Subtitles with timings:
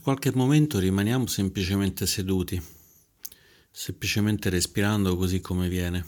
[0.00, 2.58] Per qualche momento rimaniamo semplicemente seduti,
[3.70, 6.02] semplicemente respirando così come viene,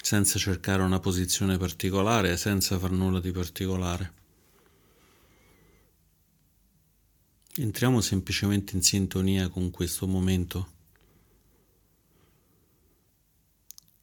[0.00, 4.12] senza cercare una posizione particolare, senza far nulla di particolare.
[7.56, 10.68] Entriamo semplicemente in sintonia con questo momento,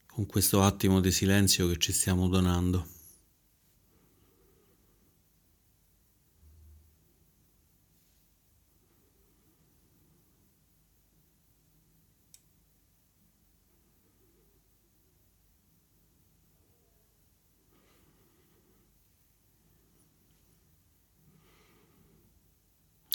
[0.06, 2.93] con questo attimo di silenzio che ci stiamo donando.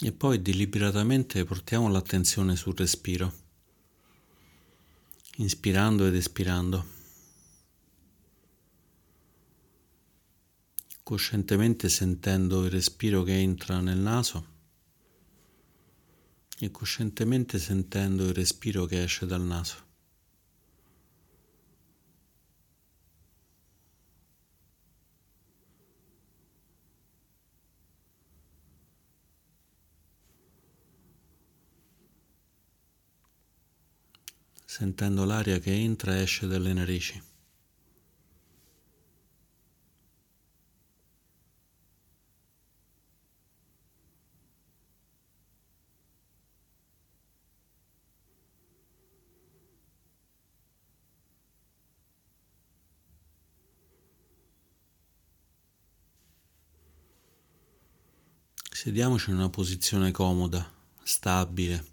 [0.01, 3.33] E poi deliberatamente portiamo l'attenzione sul respiro,
[5.37, 6.97] inspirando ed espirando.
[11.03, 14.45] Coscientemente sentendo il respiro che entra nel naso
[16.59, 19.88] e coscientemente sentendo il respiro che esce dal naso.
[34.79, 37.21] Sentendo l'aria che entra e esce dalle narici.
[58.71, 60.71] Sediamoci in una posizione comoda,
[61.03, 61.85] stabile,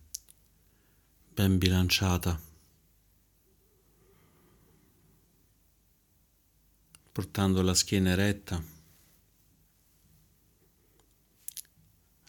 [1.35, 2.46] ben bilanciata.
[7.17, 8.63] Portando la schiena eretta,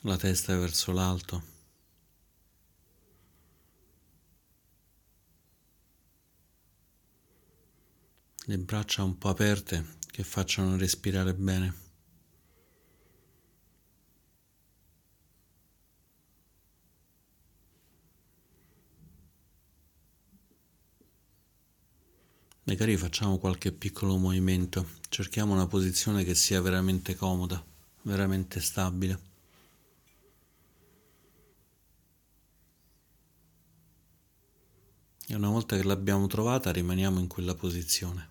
[0.03, 1.43] la testa verso l'alto.
[8.45, 11.86] Le braccia un po' aperte che facciano respirare bene.
[22.67, 27.63] Magari facciamo qualche piccolo movimento, cerchiamo una posizione che sia veramente comoda,
[28.01, 29.19] veramente stabile.
[35.27, 38.29] E una volta che l'abbiamo trovata rimaniamo in quella posizione,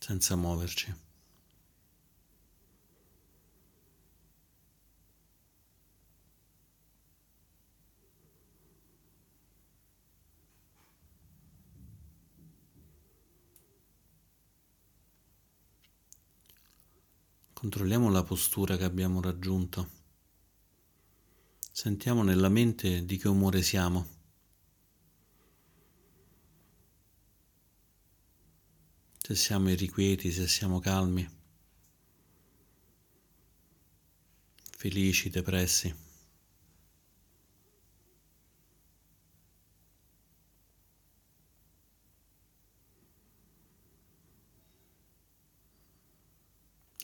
[0.00, 1.05] senza muoverci.
[17.58, 19.88] Controlliamo la postura che abbiamo raggiunto.
[21.72, 24.06] Sentiamo nella mente di che umore siamo.
[29.16, 31.26] Se siamo irrequieti, se siamo calmi,
[34.76, 36.05] felici, depressi.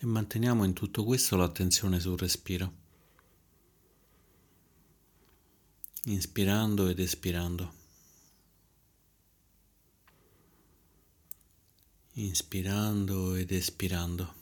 [0.03, 2.73] E manteniamo in tutto questo l'attenzione sul respiro,
[6.07, 7.81] inspirando ed espirando.
[12.15, 14.42] Inspirando ed espirando.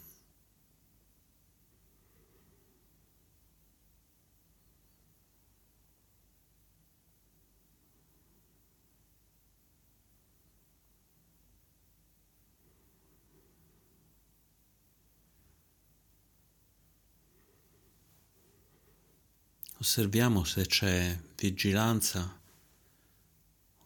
[19.80, 22.38] Osserviamo se c'è vigilanza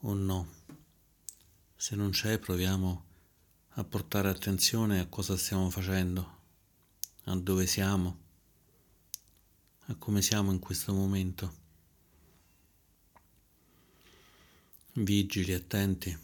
[0.00, 0.48] o no.
[1.76, 3.04] Se non c'è, proviamo
[3.74, 6.38] a portare attenzione a cosa stiamo facendo,
[7.26, 8.18] a dove siamo,
[9.86, 11.54] a come siamo in questo momento.
[14.94, 16.23] Vigili, attenti.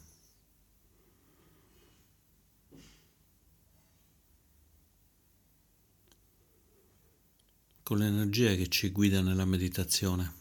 [7.90, 10.32] Con l'energia che ci guida nella meditazione.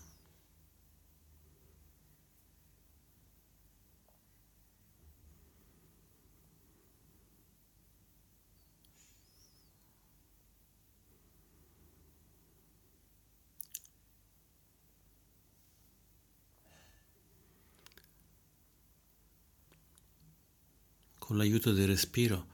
[21.18, 22.46] Con l'aiuto del respiro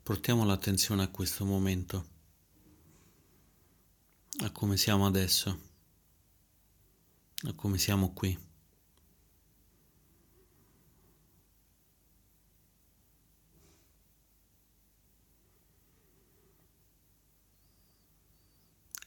[0.00, 2.14] portiamo l'attenzione a questo momento
[4.40, 5.60] a come siamo adesso,
[7.46, 8.38] a come siamo qui.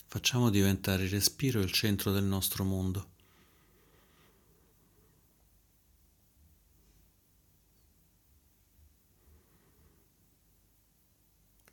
[0.07, 3.17] Facciamo diventare il respiro il centro del nostro mondo.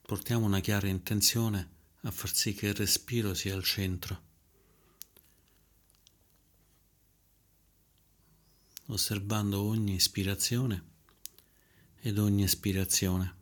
[0.03, 1.76] Portiamo una chiara intenzione
[2.07, 4.23] a far sì che il respiro sia al centro.
[8.87, 10.85] Osservando ogni ispirazione
[12.01, 13.36] ed ogni espirazione.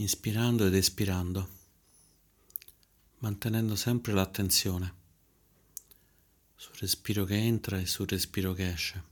[0.00, 1.46] Inspirando ed espirando,
[3.18, 4.94] mantenendo sempre l'attenzione
[6.56, 9.02] sul respiro che entra e sul respiro che esce.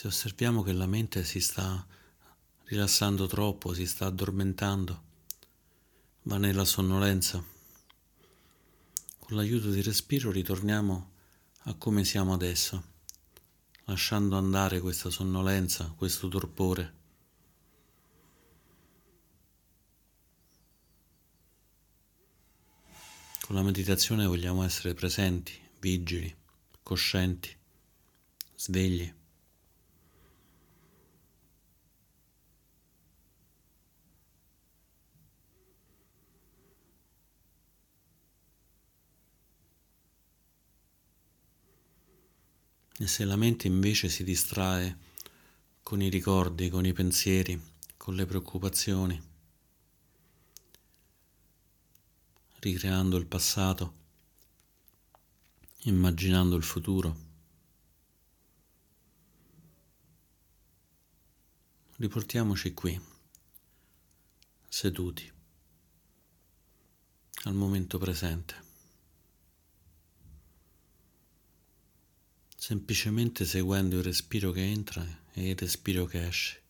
[0.00, 1.86] Se osserviamo che la mente si sta
[2.64, 5.02] rilassando troppo, si sta addormentando,
[6.22, 7.44] va nella sonnolenza,
[9.18, 11.10] con l'aiuto del respiro ritorniamo
[11.64, 12.82] a come siamo adesso,
[13.84, 16.94] lasciando andare questa sonnolenza, questo torpore.
[23.42, 26.34] Con la meditazione vogliamo essere presenti, vigili,
[26.82, 27.54] coscienti,
[28.56, 29.18] svegli.
[43.02, 44.94] E se la mente invece si distrae
[45.82, 47.58] con i ricordi, con i pensieri,
[47.96, 49.18] con le preoccupazioni,
[52.58, 53.94] ricreando il passato,
[55.84, 57.16] immaginando il futuro,
[61.96, 63.00] riportiamoci qui,
[64.68, 65.32] seduti,
[67.44, 68.69] al momento presente.
[72.60, 75.02] Semplicemente seguendo il respiro che entra
[75.32, 76.60] e il respiro che esce.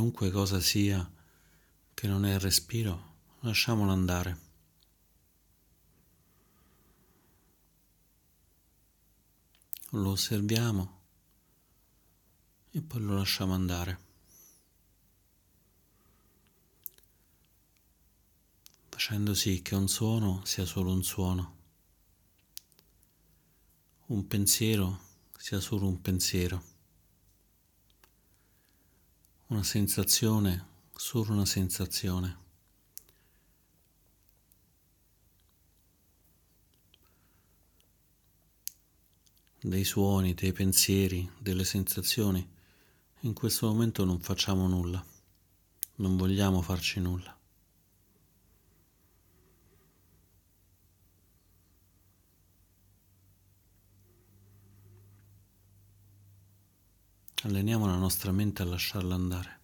[0.00, 1.12] Qualunque cosa sia
[1.92, 4.40] che non è il respiro, lasciamolo andare.
[9.90, 11.00] Lo osserviamo
[12.70, 14.00] e poi lo lasciamo andare.
[18.88, 21.56] Facendo sì che un suono sia solo un suono,
[24.06, 24.98] un pensiero
[25.36, 26.69] sia solo un pensiero.
[29.50, 30.64] Una sensazione,
[30.94, 32.38] solo una sensazione.
[39.60, 42.48] Dei suoni, dei pensieri, delle sensazioni.
[43.22, 45.04] In questo momento non facciamo nulla,
[45.96, 47.36] non vogliamo farci nulla.
[57.44, 59.60] Alleniamo la nostra mente a lasciarla andare,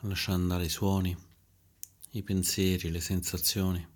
[0.00, 1.14] a lasciare andare i suoni,
[2.12, 3.86] i pensieri, le sensazioni.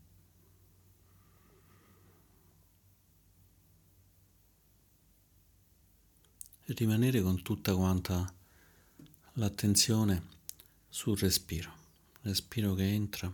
[6.65, 8.31] E rimanere con tutta quanta
[9.35, 10.27] l'attenzione
[10.91, 11.73] sul respiro,
[12.21, 13.33] respiro che entra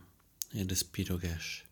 [0.50, 1.70] e respiro che esce.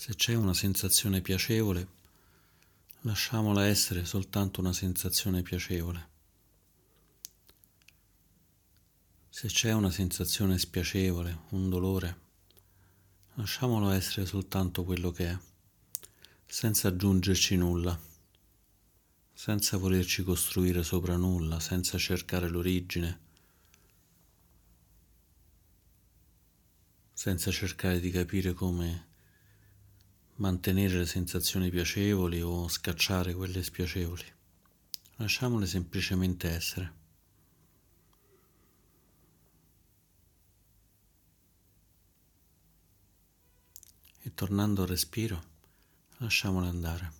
[0.00, 1.88] Se c'è una sensazione piacevole,
[3.00, 6.08] lasciamola essere soltanto una sensazione piacevole.
[9.30, 12.20] Se c'è una sensazione spiacevole, un dolore,
[13.36, 15.38] lasciamolo essere soltanto quello che è,
[16.44, 17.98] senza aggiungerci nulla,
[19.32, 23.20] senza volerci costruire sopra nulla, senza cercare l'origine,
[27.10, 29.08] senza cercare di capire come
[30.40, 34.24] mantenere le sensazioni piacevoli o scacciare quelle spiacevoli.
[35.16, 36.98] Lasciamole semplicemente essere.
[44.22, 45.42] E tornando al respiro,
[46.18, 47.19] lasciamole andare.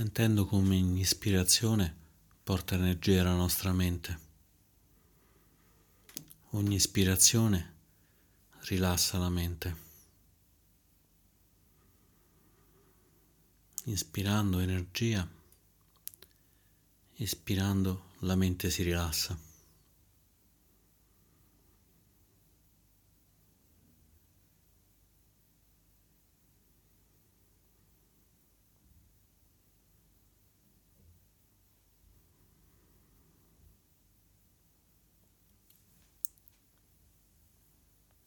[0.00, 1.94] Sentendo come ispirazione
[2.42, 4.18] porta energia alla nostra mente.
[6.52, 7.74] Ogni ispirazione
[8.60, 9.76] rilassa la mente.
[13.84, 15.28] Inspirando energia,
[17.16, 19.38] espirando la mente si rilassa.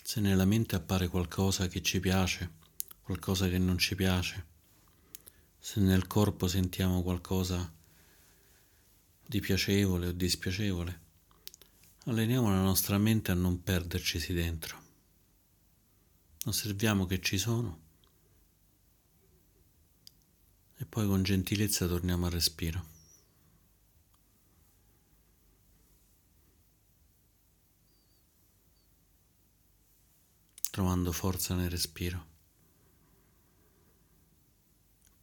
[0.05, 2.51] Se nella mente appare qualcosa che ci piace,
[3.01, 4.45] qualcosa che non ci piace,
[5.57, 7.74] se nel corpo sentiamo qualcosa
[9.25, 11.00] di piacevole o dispiacevole,
[12.05, 14.77] alleniamo la nostra mente a non perdercisi dentro.
[16.45, 17.79] Osserviamo che ci sono
[20.77, 22.92] e poi con gentilezza torniamo al respiro.
[30.74, 32.20] Trovando forza nel respiro,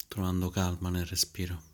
[0.06, 1.69] trovando calma nel respiro.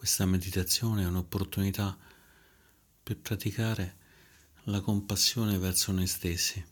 [0.00, 1.94] Questa meditazione è un'opportunità
[3.02, 3.96] per praticare
[4.62, 6.64] la compassione verso noi stessi,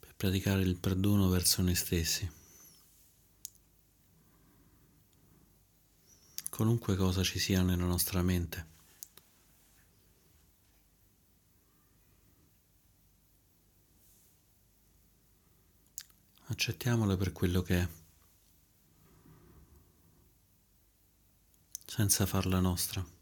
[0.00, 2.28] per praticare il perdono verso noi stessi.
[6.50, 8.66] Qualunque cosa ci sia nella nostra mente.
[16.46, 17.88] Accettiamole per quello che è.
[21.86, 23.14] Senza farla nostra.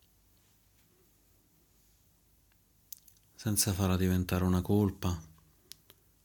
[3.45, 5.23] senza farla diventare una colpa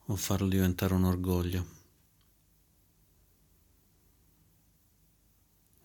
[0.06, 1.66] o farlo diventare un orgoglio.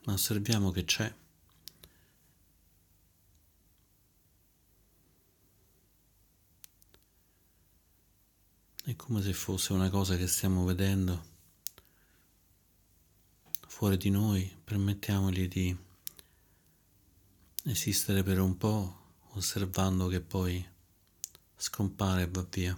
[0.04, 1.12] Ma osserviamo che c'è.
[8.84, 11.20] È come se fosse una cosa che stiamo vedendo
[13.66, 15.76] fuori di noi, permettiamogli di
[17.66, 18.94] esistere per un po',
[19.32, 20.64] osservando che poi
[21.56, 22.76] scompare e va via.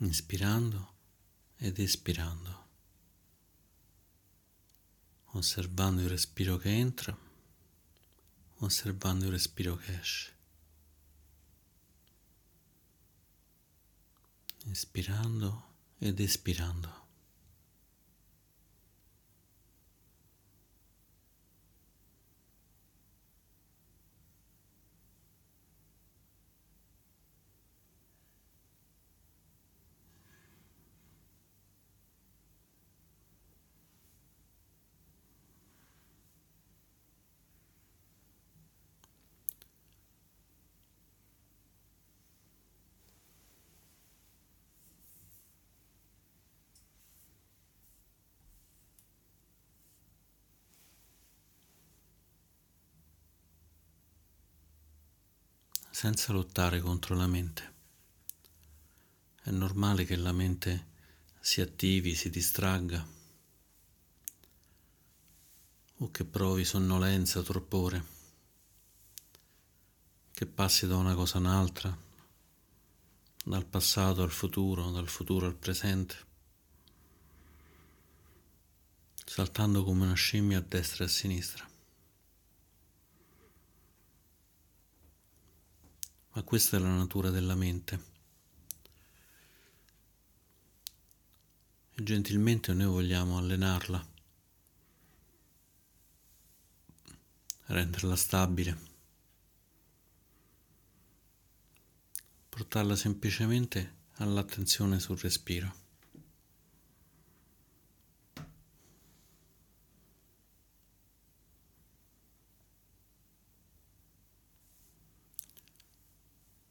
[0.00, 0.94] Inspirando
[1.56, 2.66] ed espirando,
[5.32, 7.16] osservando il respiro che entra,
[8.58, 10.36] osservando il respiro che esce.
[14.64, 17.07] Inspirando ed espirando.
[55.98, 57.74] Senza lottare contro la mente.
[59.42, 60.86] È normale che la mente
[61.40, 63.04] si attivi, si distragga
[65.96, 68.04] o che provi sonnolenza, torpore,
[70.30, 71.98] che passi da una cosa a un'altra,
[73.44, 76.16] dal passato al futuro, dal futuro al presente,
[79.24, 81.67] saltando come una scimmia a destra e a sinistra.
[86.32, 88.16] Ma questa è la natura della mente.
[91.94, 94.06] E gentilmente noi vogliamo allenarla,
[97.66, 98.78] renderla stabile,
[102.48, 105.86] portarla semplicemente all'attenzione sul respiro.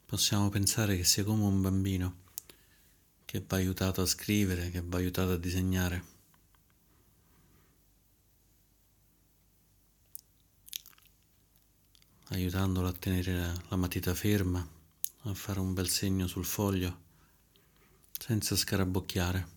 [0.07, 2.15] Possiamo pensare che sia come un bambino
[3.25, 6.15] che va aiutato a scrivere, che va aiutato a disegnare.
[12.29, 14.65] aiutandolo a tenere la matita ferma,
[15.21, 16.99] a fare un bel segno sul foglio,
[18.11, 19.47] senza scarabocchiare,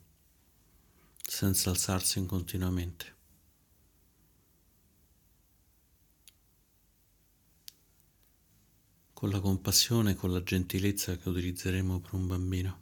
[1.20, 3.19] senza alzarsi continuamente.
[9.20, 12.80] Con la compassione e con la gentilezza che utilizzeremo per un bambino.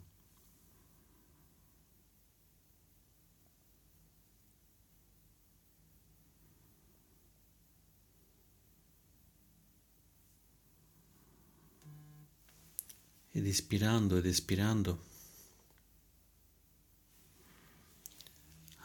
[13.31, 15.03] Ed ispirando ed espirando,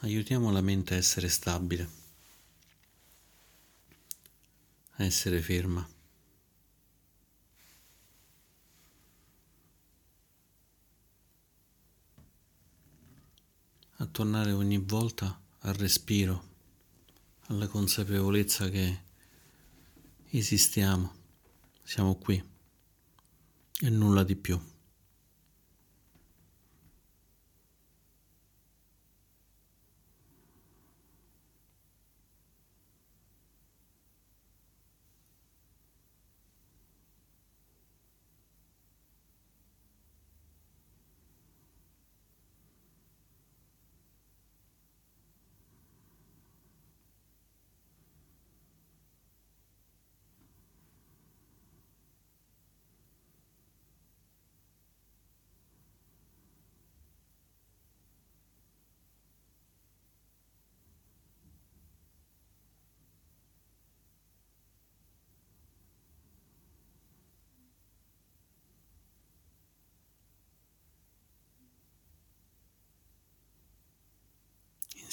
[0.01, 1.88] aiutiamo la mente a essere stabile,
[4.97, 5.88] a essere ferma.
[13.99, 16.44] a tornare ogni volta al respiro,
[17.48, 19.00] alla consapevolezza che
[20.31, 21.12] esistiamo,
[21.83, 22.40] siamo qui
[23.81, 24.74] e nulla di più.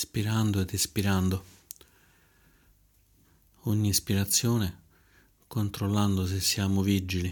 [0.01, 1.45] Ispirando ed espirando.
[3.65, 4.79] Ogni ispirazione
[5.45, 7.31] controllando se siamo vigili,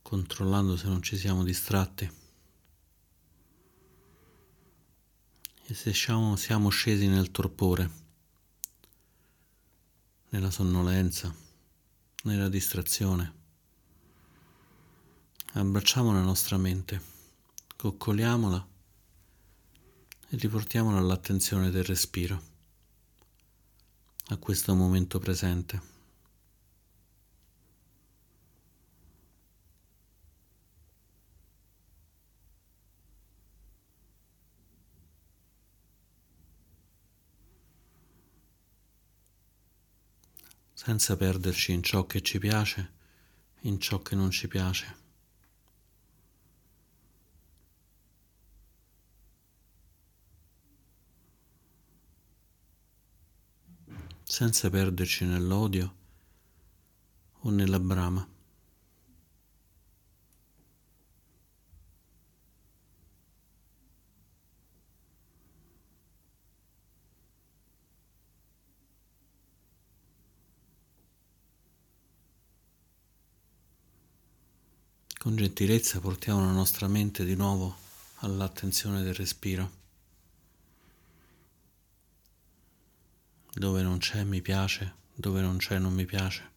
[0.00, 2.10] controllando se non ci siamo distratti
[5.66, 7.90] e se siamo, siamo scesi nel torpore,
[10.30, 11.34] nella sonnolenza,
[12.22, 13.34] nella distrazione.
[15.52, 17.02] Abbracciamo la nostra mente,
[17.76, 18.74] coccoliamola
[20.28, 22.42] e riportiamola all'attenzione del respiro
[24.28, 25.94] a questo momento presente.
[40.86, 42.92] senza perderci in ciò che ci piace,
[43.62, 45.05] in ciò che non ci piace.
[54.28, 55.94] Senza perderci nell'odio
[57.42, 58.28] o nella brama.
[75.18, 77.76] Con gentilezza portiamo la nostra mente di nuovo
[78.16, 79.85] all'attenzione del respiro.
[83.58, 86.50] Dove non c'è mi piace, dove non c'è non mi piace.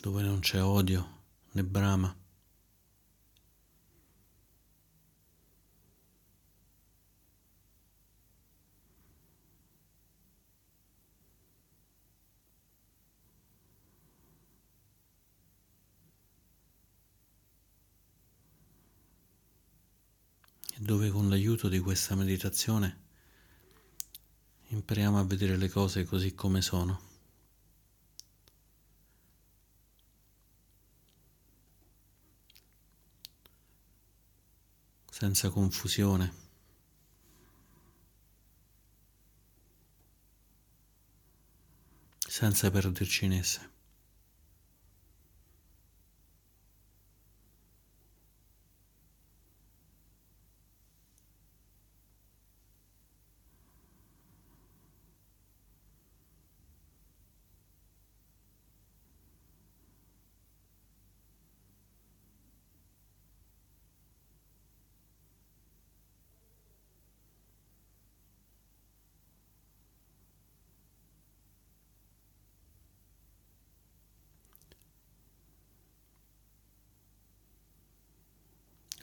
[0.00, 1.22] Dove non c'è odio
[1.52, 2.12] né brama.
[20.82, 23.00] dove con l'aiuto di questa meditazione
[24.68, 27.10] impariamo a vedere le cose così come sono.
[35.10, 36.32] senza confusione.
[42.26, 43.70] senza perderci in esse.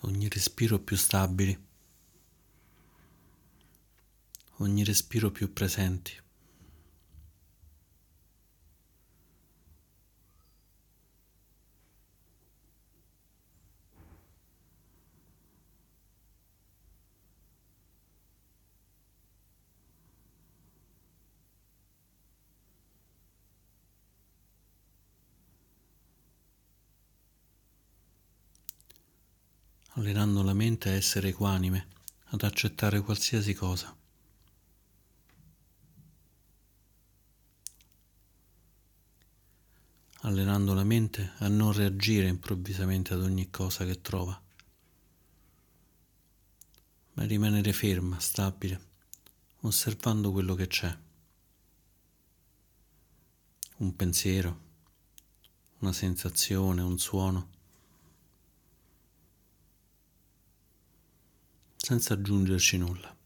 [0.02, 1.58] Ogni respiro più stabili,
[4.58, 6.14] ogni respiro più presenti.
[30.10, 31.88] Allenando la mente a essere equanime,
[32.30, 33.96] ad accettare qualsiasi cosa.
[40.24, 44.40] allenando la mente a non reagire improvvisamente ad ogni cosa che trova,
[47.14, 48.82] ma rimanere ferma, stabile,
[49.62, 50.94] osservando quello che c'è.
[53.78, 54.60] Un pensiero,
[55.80, 57.59] una sensazione, un suono.
[61.90, 63.19] Senza aggiungerci nulla.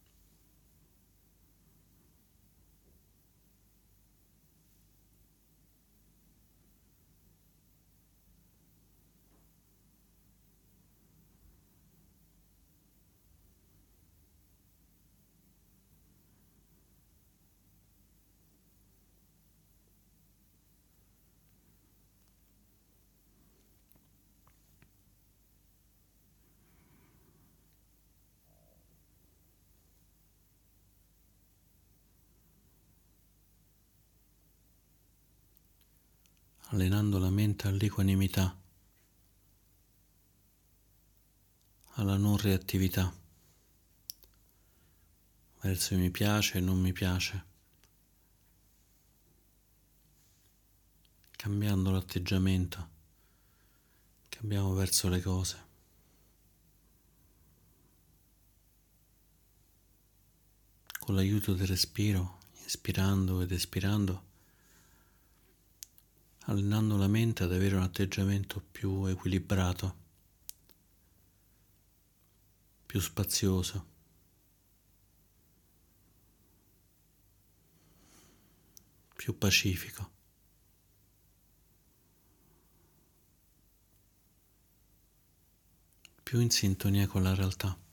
[36.74, 38.56] Allenando la mente all'equanimità,
[41.92, 43.12] alla non reattività,
[45.60, 47.44] verso mi piace e non mi piace,
[51.30, 52.92] cambiando l'atteggiamento
[54.44, 55.62] abbiamo verso le cose.
[60.98, 64.32] Con l'aiuto del respiro, inspirando ed espirando,
[66.46, 69.96] allenando la mente ad avere un atteggiamento più equilibrato,
[72.86, 73.92] più spazioso.
[79.24, 80.10] più pacifico.
[86.22, 87.83] più in sintonia con la realtà.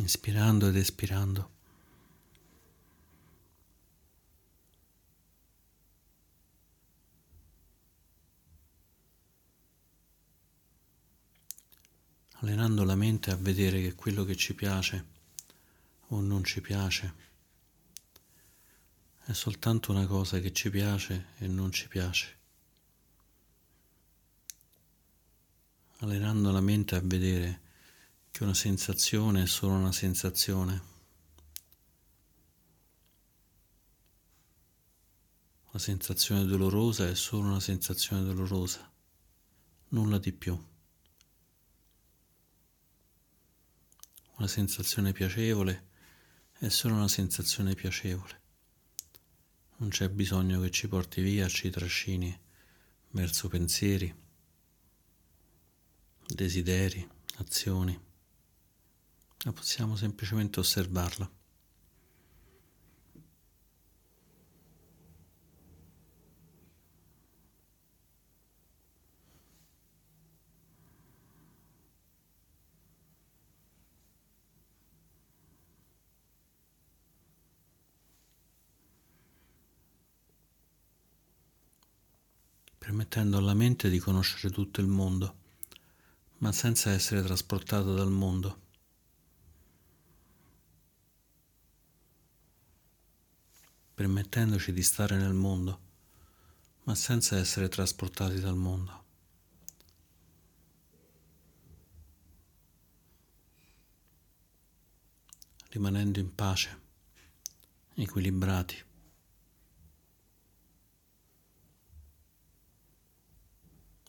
[0.00, 1.58] Inspirando ed espirando.
[12.42, 15.04] allenando la mente a vedere che quello che ci piace
[16.08, 17.14] o non ci piace
[19.24, 22.38] è soltanto una cosa che ci piace e non ci piace.
[25.98, 27.60] Allenando la mente a vedere
[28.40, 30.82] che una sensazione è solo una sensazione.
[35.66, 38.90] Una sensazione dolorosa è solo una sensazione dolorosa,
[39.88, 40.58] nulla di più.
[44.38, 45.88] Una sensazione piacevole
[46.60, 48.40] è solo una sensazione piacevole.
[49.76, 52.40] Non c'è bisogno che ci porti via, ci trascini
[53.10, 54.10] verso pensieri,
[56.26, 58.08] desideri, azioni
[59.44, 61.30] ma possiamo semplicemente osservarla.
[82.90, 85.36] permettendo alla mente di conoscere tutto il mondo,
[86.38, 88.69] ma senza essere trasportato dal mondo.
[94.00, 95.80] Permettendoci di stare nel mondo,
[96.84, 98.98] ma senza essere trasportati dal mondo.
[105.68, 106.80] rimanendo in pace,
[107.94, 108.84] equilibrati.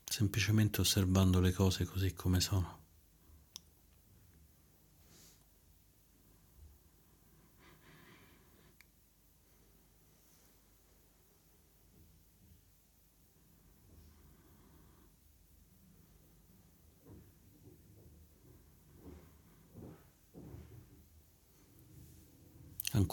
[0.05, 2.80] semplicemente osservando le cose così come sono.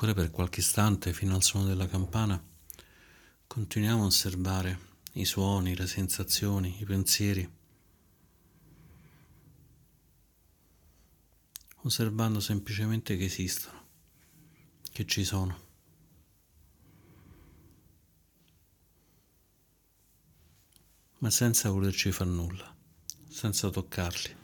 [0.01, 2.41] Ancora per qualche istante, fino al suono della campana,
[3.49, 4.79] continuiamo a osservare
[5.15, 7.51] i suoni, le sensazioni, i pensieri,
[11.79, 13.87] osservando semplicemente che esistono,
[14.93, 15.67] che ci sono.
[21.19, 22.73] ma senza volerci far nulla,
[23.29, 24.37] senza toccarli.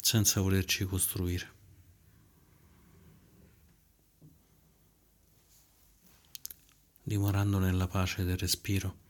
[0.00, 1.57] senza volerci costruire.
[7.08, 9.06] Dimorando nella pace del respiro.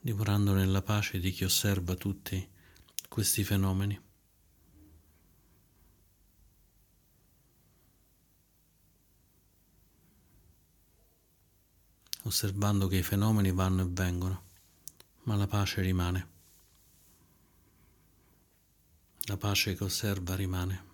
[0.00, 2.48] dimorando nella pace di chi osserva tutti
[3.08, 4.06] questi fenomeni.
[12.22, 14.42] osservando che i fenomeni vanno e vengono
[15.22, 16.28] ma la pace rimane.
[19.22, 20.87] La pace che osserva rimane.